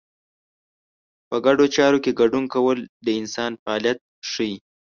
[1.29, 3.99] په ګډو چارو کې ګډون کول د انسان فعالیت
[4.31, 4.55] ښيي.